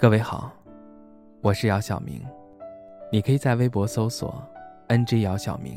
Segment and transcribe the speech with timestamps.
[0.00, 0.52] 各位好，
[1.40, 2.24] 我是姚晓明，
[3.10, 4.40] 你可以在微博搜索
[4.86, 5.76] “ng 姚晓明”，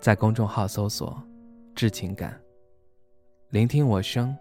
[0.00, 1.22] 在公众号搜索
[1.76, 2.34] “致情感”，
[3.52, 4.34] 聆听我声，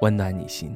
[0.00, 0.74] 温暖你心。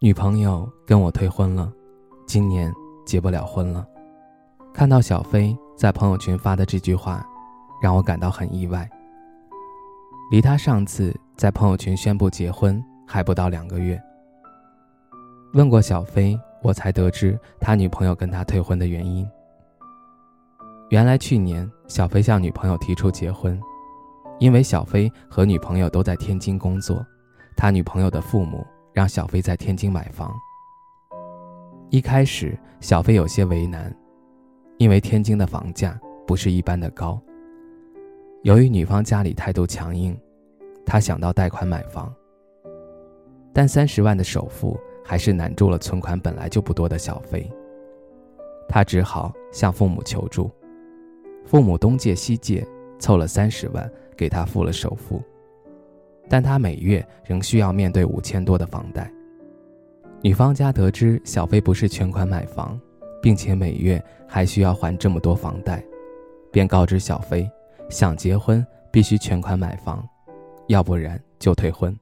[0.00, 1.72] 女朋友跟我退婚了，
[2.26, 3.86] 今年结不了婚了。
[4.72, 7.24] 看到小飞在朋友圈发的这句话，
[7.82, 8.88] 让我感到很意外。
[10.30, 14.00] 离他上次在朋友圈宣布结婚还不到两个月。
[15.52, 19.28] 问过小飞，我才得知他女朋友跟他退婚的原因。
[20.90, 23.60] 原来去年小飞向女朋友提出结婚，
[24.38, 27.04] 因为小飞和女朋友都在天津工作，
[27.56, 28.66] 他女朋友的父母。
[28.94, 30.32] 让小飞在天津买房。
[31.90, 33.94] 一开始，小飞有些为难，
[34.78, 37.20] 因为天津的房价不是一般的高。
[38.42, 40.18] 由于女方家里态度强硬，
[40.84, 42.12] 他想到贷款买房，
[43.52, 47.48] 但三十万的首付还是难住了存款本来就不多的小飞。
[48.68, 50.50] 他只好向父母求助，
[51.44, 52.66] 父母东借西借，
[52.98, 55.22] 凑了三十万给他付了首付。
[56.28, 59.12] 但他每月仍需要面对五千多的房贷。
[60.24, 62.80] 女方家得知小飞不是全款买房，
[63.20, 65.84] 并且每月还需要还这么多房贷，
[66.50, 67.46] 便告知小飞，
[67.90, 70.02] 想结婚必须全款买房，
[70.68, 71.94] 要不然就退婚。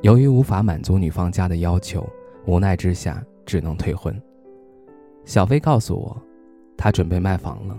[0.00, 2.08] 由于无法满足女方家的要求，
[2.46, 4.18] 无奈之下只能退婚。
[5.26, 6.16] 小飞告诉我，
[6.78, 7.78] 他准备卖房了，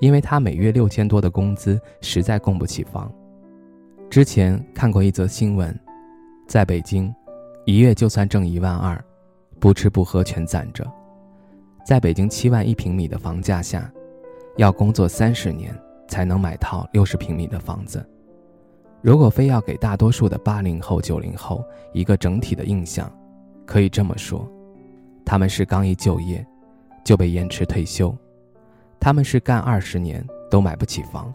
[0.00, 3.10] 因为他每月六千多的工资实在供不起房。
[4.10, 5.74] 之前看过一则新闻，
[6.46, 7.10] 在北京，
[7.66, 9.02] 一月就算挣一万二，
[9.58, 10.84] 不吃不喝全攒着，
[11.84, 13.90] 在北京七万一平米的房价下，
[14.56, 15.74] 要工作三十年
[16.06, 18.06] 才能买套六十平米的房子。
[19.00, 23.10] 如果非要给大多数的八零后、九零后一个整体的印象，
[23.64, 24.46] 可以这么说：
[25.24, 26.46] 他们是刚一就业
[27.02, 28.14] 就被延迟退休，
[29.00, 31.32] 他们是干二十年都买不起房。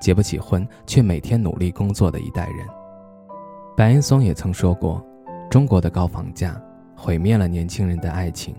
[0.00, 2.66] 结不起婚，却每天努力工作的一代人。
[3.76, 5.02] 白岩松也曾说过
[5.50, 6.60] ：“中国的高房价
[6.96, 8.54] 毁灭了年轻人的爱情，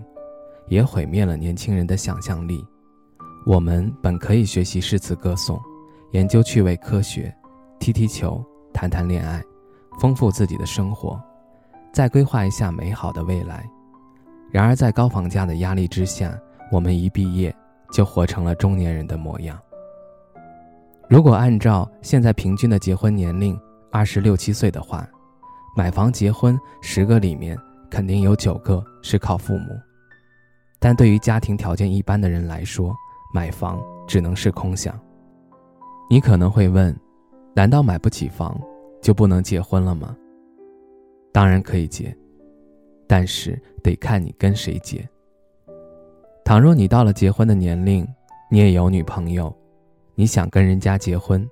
[0.68, 2.64] 也毁灭了年轻人的想象力。
[3.44, 5.60] 我们本可以学习诗词歌颂，
[6.12, 7.34] 研究趣味科学，
[7.78, 9.42] 踢踢球，谈谈恋爱，
[10.00, 11.20] 丰富自己的生活，
[11.92, 13.64] 再规划一下美好的未来。
[14.50, 16.36] 然而，在高房价的压力之下，
[16.72, 17.54] 我们一毕业
[17.92, 19.58] 就活成了中年人的模样。”
[21.08, 23.56] 如果按照现在平均的结婚年龄
[23.92, 25.08] 二十六七岁的话，
[25.76, 27.56] 买房结婚十个里面
[27.90, 29.78] 肯定有九个是靠父母。
[30.78, 32.96] 但对于家庭条件一般的人来说，
[33.34, 33.78] 买房
[34.08, 34.98] 只能是空想。
[36.08, 36.98] 你可能会问：
[37.54, 38.58] 难道买不起房
[39.02, 40.16] 就不能结婚了吗？
[41.30, 42.16] 当然可以结，
[43.06, 45.06] 但是得看你跟谁结。
[46.42, 48.06] 倘若你到了结婚的年龄，
[48.50, 49.54] 你也有女朋友。
[50.14, 51.46] 你想跟人家结婚，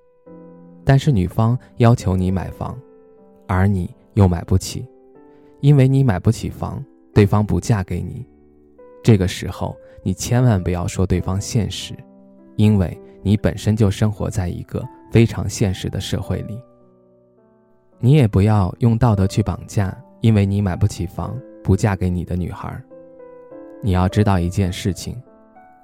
[0.83, 2.79] 但是女方要求你买房，
[3.47, 4.87] 而你又买不起，
[5.61, 8.27] 因为你买不起房，对方不嫁给你。
[9.03, 11.95] 这个时候，你千万不要说对方现实，
[12.57, 14.83] 因为你本身就生活在一个
[15.13, 16.59] 非常现实的社会里。
[17.99, 22.83] 你也不要用道德去绑架，因为你买不起房不嫁给你的女孩。
[23.83, 25.21] 你要知道一件事情，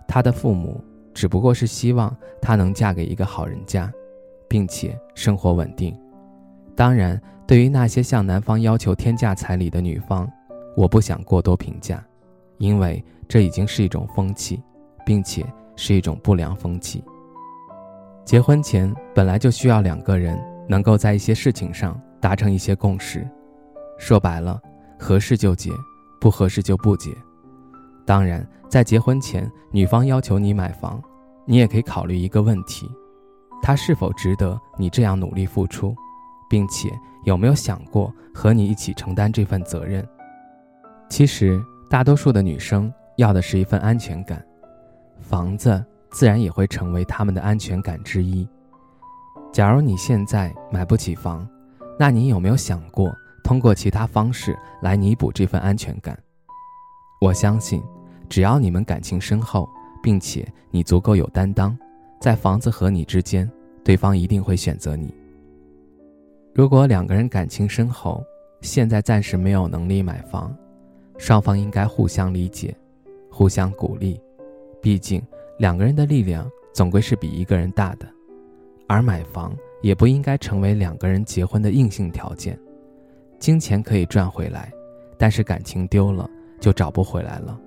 [0.07, 0.83] 她的父母。
[1.13, 3.93] 只不过是希望她能嫁给一个好人家，
[4.49, 5.95] 并且生活稳定。
[6.77, 10.31] 当然，对于那些向男方要求天价彩礼的女方，
[10.77, 12.03] 我不想过多评价，
[12.59, 14.63] 因为这已经是一种风气，
[15.05, 15.45] 并且
[15.77, 17.05] 是一种不良风气。
[18.25, 20.39] 结婚前本来就需要两个人
[20.69, 23.29] 能够在一些事情上达成一些共识，
[23.99, 24.61] 说白了，
[24.99, 25.71] 合适就结，
[26.21, 27.11] 不合适就不结。
[28.07, 31.03] 当然，在结婚前，女方要求你买房，
[31.45, 32.89] 你也可以考虑一个问题：
[33.61, 35.95] 她是否值得你这样努力付出，
[36.51, 36.91] 并且
[37.25, 40.07] 有没有想过和你一起承担这份责任？
[41.09, 44.45] 其实，大多数的女生要的是一份安全感，
[45.21, 48.47] 房子自然也会成为他们的安全感之一。
[49.53, 51.49] 假如你现在买不起房，
[51.99, 53.15] 那你有没有想过
[53.45, 56.19] 通过其他方式来弥补这份安全感？
[57.21, 57.83] 我相信，
[58.29, 59.69] 只要你们感情深厚，
[60.03, 61.77] 并且你足够有担当，
[62.21, 63.51] 在房子和你之间，
[63.85, 65.15] 对方一定会选择你。
[66.61, 68.23] 如果两个人感情深厚，
[68.61, 70.55] 现在暂时没有能力买房，
[71.17, 72.77] 双方应该互相理解，
[73.31, 74.21] 互相鼓励。
[74.83, 75.23] 毕竟
[75.59, 78.07] 两个人的力量总归是比一个人大的，
[78.87, 82.61] 而买房也不应该成为两个人结婚的硬性条件。
[83.39, 84.71] 金钱可以赚回来，
[85.17, 86.29] 但是感情丢了
[86.61, 87.59] 就找不回来了。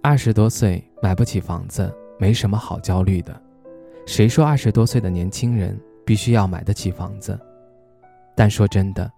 [0.00, 3.38] 二十多岁买不起房子，没什么好焦虑的。
[4.06, 7.38] 谁说二十多岁的年轻人必须要买得起房子？
[8.42, 9.08] 但说真的，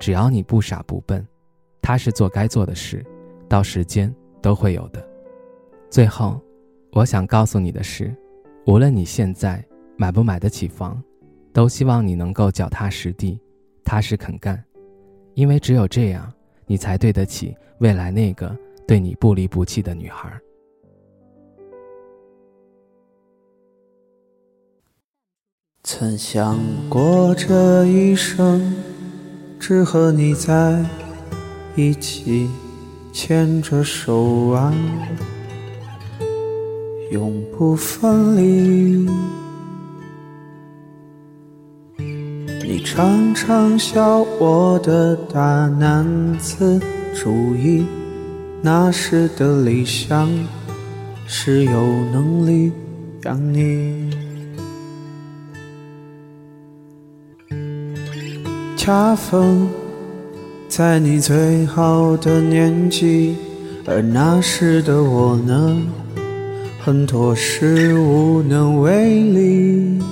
[0.00, 1.24] 只要你不傻不笨，
[1.80, 3.06] 踏实做该做的事，
[3.48, 4.12] 到时间
[4.42, 5.00] 都会有的。
[5.88, 6.42] 最后，
[6.90, 8.12] 我想告诉你的是，
[8.66, 9.64] 无论你现在
[9.96, 11.00] 买不买得起房，
[11.52, 13.40] 都希望你能够脚踏实地，
[13.84, 14.60] 踏实肯干。
[15.34, 16.28] 因为只有这样，
[16.66, 20.36] 你才对得起未来那个对你不离不弃的女孩。
[25.86, 26.58] 曾想
[26.88, 28.74] 过这一生，
[29.60, 30.82] 只和你在
[31.76, 32.48] 一起，
[33.12, 34.72] 牵着手腕，
[37.10, 39.06] 永不分离。
[41.98, 46.06] 你常常笑我的大男
[46.38, 46.80] 子
[47.14, 47.84] 主义，
[48.62, 50.30] 那时的理想
[51.26, 51.72] 是有
[52.10, 52.72] 能力
[53.24, 54.23] 养你。
[58.84, 59.66] 恰逢
[60.68, 63.34] 在你最好的年纪，
[63.86, 65.80] 而那时的我呢，
[66.82, 70.02] 很多事无能为力。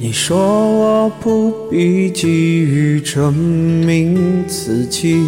[0.00, 5.22] 你说我不必急于证明自己，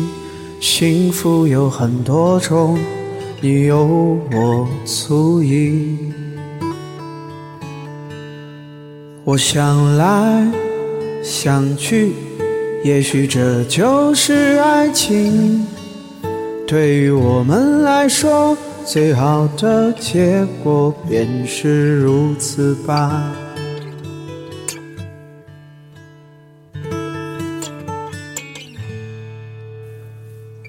[0.58, 2.76] 幸福有很多种，
[3.40, 3.86] 你有
[4.32, 5.96] 我足矣。
[9.26, 10.46] 我想来
[11.22, 12.12] 想去，
[12.84, 15.66] 也许这就是爱情。
[16.66, 18.54] 对于我们来说，
[18.84, 23.32] 最好的结果便是如此吧。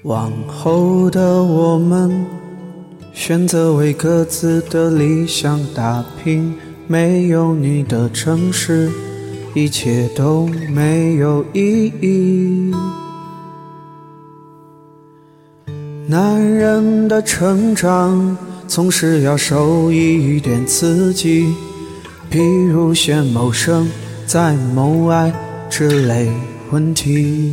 [0.04, 2.24] 往后的我们，
[3.12, 6.54] 选择为各自的理想打拼。
[6.88, 8.88] 没有你的城市，
[9.54, 12.72] 一切都没有意义。
[16.06, 18.36] 男人的成长，
[18.68, 21.52] 总是要受一点刺激，
[22.30, 23.88] 譬如先谋生，
[24.24, 25.34] 再谋爱
[25.68, 26.30] 之类
[26.70, 27.52] 问题。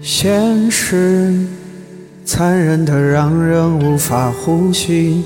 [0.00, 1.44] 现实
[2.24, 5.24] 残忍的让人无法呼吸。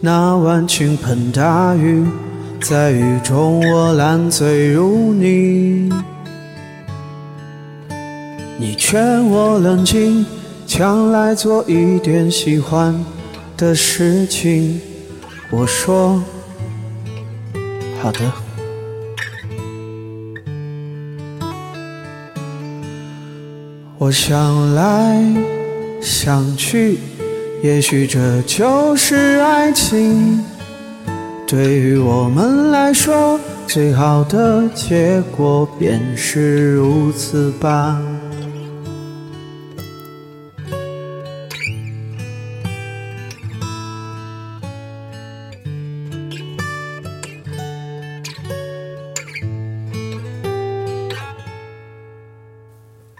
[0.00, 2.04] 那晚倾盆大雨，
[2.62, 5.92] 在雨中我烂醉如泥。
[8.58, 10.24] 你劝我冷静，
[10.66, 12.94] 将来做一点喜欢
[13.56, 14.80] 的事情。
[15.50, 16.22] 我说
[18.00, 18.20] 好的。
[23.98, 25.22] 我想来
[26.00, 26.98] 想去，
[27.62, 30.42] 也许这就是爱情。
[31.46, 38.00] 对于我们来说，最好的结果便是如此吧。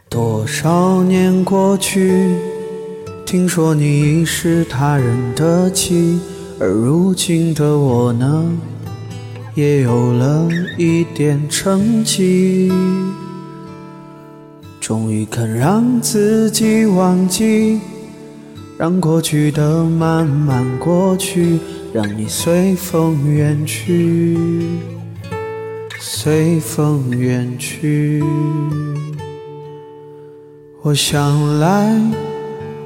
[0.08, 2.34] 多少年过去，
[3.30, 6.18] 听说你已是他人的妻，
[6.58, 8.44] 而如今的我呢，
[9.54, 12.72] 也有了一点成绩，
[14.80, 17.78] 终于肯让自己忘记，
[18.76, 21.60] 让过去的慢慢过去，
[21.92, 24.36] 让你随风远去，
[26.00, 28.24] 随风远去。
[30.82, 31.96] 我想来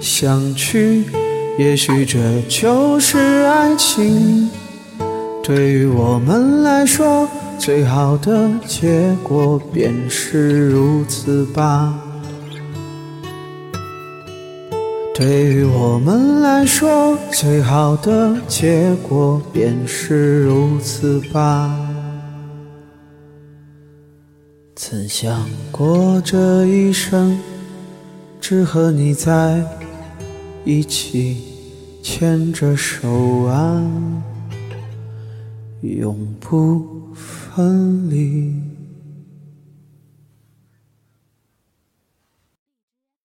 [0.04, 1.02] 想去，
[1.56, 4.50] 也许这就是爱情。
[5.42, 7.26] 对于我们来说，
[7.58, 11.98] 最好的结果便是如此吧。
[15.14, 21.74] 对于我们来说，最好的结果便是如此吧。
[24.76, 27.38] 曾想过这一生。
[28.46, 29.64] 只和你在
[30.64, 31.36] 一起，
[32.02, 34.22] 牵着手啊，
[35.82, 38.73] 永不分离。